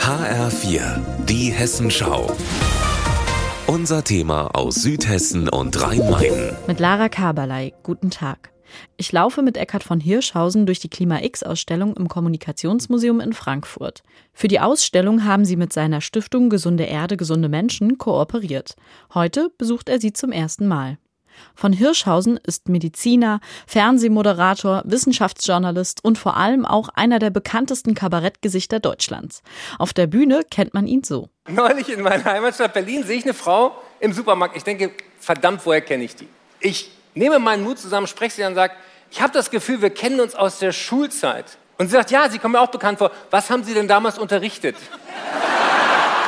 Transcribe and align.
HR4, 0.00 1.00
die 1.26 1.52
Hessenschau. 1.52 2.34
Unser 3.66 4.02
Thema 4.02 4.54
aus 4.54 4.76
Südhessen 4.76 5.48
und 5.48 5.80
Rhein-Main. 5.80 6.56
Mit 6.66 6.80
Lara 6.80 7.08
Kaberlei. 7.08 7.74
Guten 7.82 8.10
Tag. 8.10 8.52
Ich 8.96 9.12
laufe 9.12 9.42
mit 9.42 9.56
Eckhard 9.56 9.84
von 9.84 10.00
Hirschhausen 10.00 10.66
durch 10.66 10.80
die 10.80 10.88
Klima 10.88 11.20
X-Ausstellung 11.22 11.96
im 11.96 12.08
Kommunikationsmuseum 12.08 13.20
in 13.20 13.32
Frankfurt. 13.32 14.02
Für 14.32 14.48
die 14.48 14.60
Ausstellung 14.60 15.24
haben 15.24 15.44
sie 15.44 15.56
mit 15.56 15.72
seiner 15.72 16.00
Stiftung 16.00 16.50
Gesunde 16.50 16.84
Erde, 16.84 17.16
gesunde 17.16 17.48
Menschen 17.48 17.98
kooperiert. 17.98 18.76
Heute 19.14 19.50
besucht 19.58 19.88
er 19.88 20.00
sie 20.00 20.12
zum 20.12 20.32
ersten 20.32 20.66
Mal. 20.66 20.98
Von 21.54 21.72
Hirschhausen 21.72 22.38
ist 22.42 22.68
Mediziner, 22.68 23.40
Fernsehmoderator, 23.66 24.82
Wissenschaftsjournalist 24.84 26.04
und 26.04 26.18
vor 26.18 26.36
allem 26.36 26.64
auch 26.64 26.88
einer 26.90 27.18
der 27.18 27.30
bekanntesten 27.30 27.94
Kabarettgesichter 27.94 28.80
Deutschlands. 28.80 29.42
Auf 29.78 29.92
der 29.92 30.06
Bühne 30.06 30.42
kennt 30.50 30.74
man 30.74 30.86
ihn 30.86 31.04
so. 31.04 31.28
Neulich 31.48 31.90
in 31.90 32.02
meiner 32.02 32.24
Heimatstadt 32.24 32.74
Berlin 32.74 33.04
sehe 33.04 33.18
ich 33.18 33.24
eine 33.24 33.34
Frau 33.34 33.76
im 34.00 34.12
Supermarkt. 34.12 34.56
Ich 34.56 34.64
denke, 34.64 34.92
verdammt, 35.20 35.64
woher 35.64 35.80
kenne 35.80 36.04
ich 36.04 36.14
die? 36.16 36.28
Ich 36.60 36.90
nehme 37.14 37.38
meinen 37.38 37.64
Mut 37.64 37.78
zusammen, 37.78 38.06
spreche 38.06 38.36
sie 38.36 38.44
an 38.44 38.52
und 38.52 38.56
sage, 38.56 38.74
ich 39.10 39.22
habe 39.22 39.32
das 39.32 39.50
Gefühl, 39.50 39.80
wir 39.82 39.90
kennen 39.90 40.20
uns 40.20 40.34
aus 40.34 40.58
der 40.58 40.72
Schulzeit. 40.72 41.58
Und 41.78 41.86
sie 41.86 41.92
sagt, 41.92 42.10
ja, 42.10 42.28
Sie 42.28 42.38
kommen 42.38 42.52
mir 42.52 42.60
auch 42.60 42.70
bekannt 42.70 42.98
vor. 42.98 43.12
Was 43.30 43.50
haben 43.50 43.62
Sie 43.62 43.72
denn 43.72 43.86
damals 43.86 44.18
unterrichtet? 44.18 44.76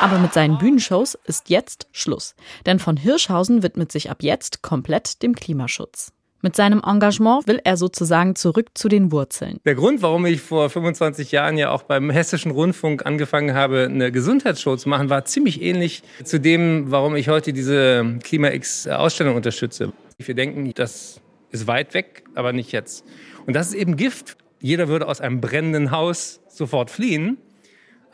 Aber 0.00 0.18
mit 0.18 0.34
seinen 0.34 0.58
Bühnenshows 0.58 1.18
ist 1.24 1.48
jetzt 1.48 1.88
Schluss. 1.90 2.34
Denn 2.66 2.78
von 2.78 2.96
Hirschhausen 2.96 3.62
widmet 3.62 3.90
sich 3.90 4.10
ab 4.10 4.18
jetzt 4.22 4.62
komplett 4.62 5.22
dem 5.22 5.34
Klimaschutz. 5.34 6.12
Mit 6.42 6.54
seinem 6.54 6.82
Engagement 6.86 7.48
will 7.48 7.60
er 7.64 7.76
sozusagen 7.76 8.36
zurück 8.36 8.68
zu 8.74 8.88
den 8.88 9.10
Wurzeln. 9.10 9.58
Der 9.64 9.74
Grund, 9.74 10.02
warum 10.02 10.26
ich 10.26 10.42
vor 10.42 10.68
25 10.68 11.32
Jahren 11.32 11.56
ja 11.56 11.70
auch 11.70 11.82
beim 11.82 12.10
Hessischen 12.10 12.52
Rundfunk 12.52 13.06
angefangen 13.06 13.54
habe, 13.54 13.88
eine 13.90 14.12
Gesundheitsshow 14.12 14.76
zu 14.76 14.88
machen, 14.88 15.08
war 15.08 15.24
ziemlich 15.24 15.62
ähnlich 15.62 16.02
zu 16.22 16.38
dem, 16.38 16.90
warum 16.90 17.16
ich 17.16 17.28
heute 17.28 17.52
diese 17.52 18.18
Klima-X-Ausstellung 18.22 19.34
unterstütze. 19.34 19.92
Wir 20.18 20.34
denken, 20.34 20.70
das 20.74 21.20
ist 21.50 21.66
weit 21.66 21.94
weg, 21.94 22.24
aber 22.34 22.52
nicht 22.52 22.70
jetzt. 22.70 23.04
Und 23.46 23.56
das 23.56 23.68
ist 23.68 23.74
eben 23.74 23.96
Gift. 23.96 24.36
Jeder 24.60 24.88
würde 24.88 25.08
aus 25.08 25.20
einem 25.20 25.40
brennenden 25.40 25.90
Haus 25.90 26.40
sofort 26.48 26.90
fliehen. 26.90 27.38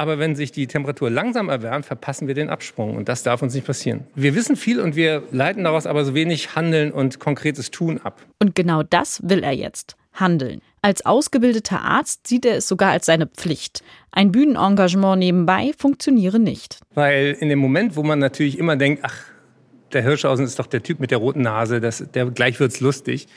Aber 0.00 0.18
wenn 0.18 0.34
sich 0.34 0.50
die 0.50 0.66
Temperatur 0.66 1.10
langsam 1.10 1.50
erwärmt, 1.50 1.84
verpassen 1.84 2.26
wir 2.26 2.32
den 2.32 2.48
Absprung. 2.48 2.96
Und 2.96 3.10
das 3.10 3.22
darf 3.22 3.42
uns 3.42 3.52
nicht 3.52 3.66
passieren. 3.66 4.04
Wir 4.14 4.34
wissen 4.34 4.56
viel 4.56 4.80
und 4.80 4.96
wir 4.96 5.24
leiten 5.30 5.64
daraus 5.64 5.84
aber 5.84 6.06
so 6.06 6.14
wenig 6.14 6.56
Handeln 6.56 6.90
und 6.90 7.20
konkretes 7.20 7.70
Tun 7.70 8.00
ab. 8.02 8.22
Und 8.38 8.54
genau 8.54 8.82
das 8.82 9.20
will 9.22 9.42
er 9.42 9.52
jetzt. 9.52 9.96
Handeln. 10.14 10.62
Als 10.80 11.04
ausgebildeter 11.04 11.82
Arzt 11.82 12.26
sieht 12.26 12.46
er 12.46 12.56
es 12.56 12.66
sogar 12.66 12.92
als 12.92 13.04
seine 13.04 13.26
Pflicht. 13.26 13.84
Ein 14.10 14.32
Bühnenengagement 14.32 15.18
nebenbei 15.18 15.72
funktioniere 15.76 16.38
nicht. 16.38 16.78
Weil 16.94 17.36
in 17.38 17.50
dem 17.50 17.58
Moment, 17.58 17.94
wo 17.94 18.02
man 18.02 18.20
natürlich 18.20 18.58
immer 18.58 18.76
denkt, 18.76 19.00
ach, 19.04 19.24
der 19.92 20.00
Hirschhausen 20.02 20.46
ist 20.46 20.58
doch 20.58 20.66
der 20.66 20.82
Typ 20.82 21.00
mit 21.00 21.10
der 21.10 21.18
roten 21.18 21.42
Nase, 21.42 21.78
das, 21.78 22.06
der 22.14 22.30
gleich 22.30 22.58
wird's 22.58 22.80
lustig, 22.80 23.28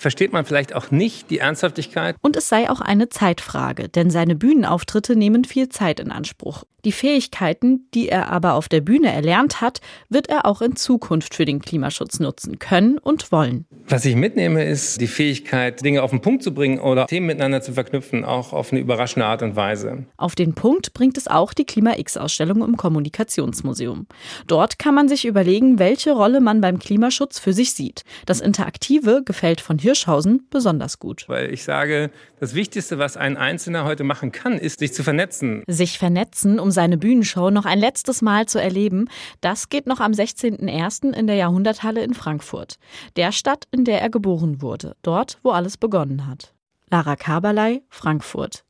versteht 0.00 0.32
man 0.32 0.44
vielleicht 0.44 0.74
auch 0.74 0.90
nicht 0.90 1.30
die 1.30 1.38
Ernsthaftigkeit. 1.38 2.16
Und 2.22 2.36
es 2.36 2.48
sei 2.48 2.70
auch 2.70 2.80
eine 2.80 3.08
Zeitfrage, 3.10 3.88
denn 3.88 4.10
seine 4.10 4.34
Bühnenauftritte 4.34 5.14
nehmen 5.14 5.44
viel 5.44 5.68
Zeit 5.68 6.00
in 6.00 6.10
Anspruch. 6.10 6.64
Die 6.84 6.92
Fähigkeiten, 6.92 7.86
die 7.92 8.08
er 8.08 8.30
aber 8.30 8.54
auf 8.54 8.68
der 8.68 8.80
Bühne 8.80 9.12
erlernt 9.12 9.60
hat, 9.60 9.80
wird 10.08 10.30
er 10.30 10.46
auch 10.46 10.62
in 10.62 10.76
Zukunft 10.76 11.34
für 11.34 11.44
den 11.44 11.60
Klimaschutz 11.60 12.20
nutzen 12.20 12.58
können 12.58 12.96
und 12.96 13.30
wollen. 13.32 13.66
Was 13.86 14.04
ich 14.06 14.16
mitnehme, 14.16 14.64
ist 14.64 15.00
die 15.00 15.06
Fähigkeit, 15.06 15.84
Dinge 15.84 16.02
auf 16.02 16.10
den 16.10 16.22
Punkt 16.22 16.42
zu 16.42 16.54
bringen 16.54 16.78
oder 16.78 17.06
Themen 17.06 17.26
miteinander 17.26 17.60
zu 17.60 17.74
verknüpfen, 17.74 18.24
auch 18.24 18.52
auf 18.52 18.72
eine 18.72 18.80
überraschende 18.80 19.26
Art 19.26 19.42
und 19.42 19.56
Weise. 19.56 20.06
Auf 20.16 20.34
den 20.34 20.54
Punkt 20.54 20.94
bringt 20.94 21.18
es 21.18 21.28
auch 21.28 21.52
die 21.52 21.66
Klima-X-Ausstellung 21.66 22.62
im 22.62 22.76
Kommunikationsmuseum. 22.76 24.06
Dort 24.46 24.78
kann 24.78 24.94
man 24.94 25.08
sich 25.08 25.26
überlegen, 25.26 25.78
welche 25.78 26.12
Rolle 26.12 26.40
man 26.40 26.62
beim 26.62 26.78
Klimaschutz 26.78 27.38
für 27.38 27.52
sich 27.52 27.72
sieht. 27.72 28.04
Das 28.24 28.40
Interaktive 28.40 29.22
gefällt 29.24 29.60
von 29.60 29.76
Hirschhausen 29.90 30.46
besonders 30.50 31.00
gut. 31.00 31.24
Weil 31.26 31.52
ich 31.52 31.64
sage, 31.64 32.10
das 32.38 32.54
Wichtigste, 32.54 32.98
was 32.98 33.16
ein 33.16 33.36
Einzelner 33.36 33.84
heute 33.84 34.04
machen 34.04 34.30
kann, 34.30 34.52
ist, 34.52 34.78
sich 34.78 34.94
zu 34.94 35.02
vernetzen. 35.02 35.64
Sich 35.66 35.98
vernetzen, 35.98 36.60
um 36.60 36.70
seine 36.70 36.96
Bühnenshow 36.96 37.50
noch 37.50 37.64
ein 37.64 37.80
letztes 37.80 38.22
Mal 38.22 38.46
zu 38.46 38.60
erleben, 38.60 39.08
das 39.40 39.68
geht 39.68 39.88
noch 39.88 39.98
am 39.98 40.12
16.01. 40.12 41.12
in 41.12 41.26
der 41.26 41.34
Jahrhunderthalle 41.34 42.04
in 42.04 42.14
Frankfurt. 42.14 42.76
Der 43.16 43.32
Stadt, 43.32 43.64
in 43.72 43.84
der 43.84 44.00
er 44.00 44.10
geboren 44.10 44.62
wurde. 44.62 44.94
Dort, 45.02 45.38
wo 45.42 45.50
alles 45.50 45.76
begonnen 45.76 46.28
hat. 46.28 46.54
Lara 46.88 47.16
Kaberlei, 47.16 47.82
Frankfurt. 47.88 48.64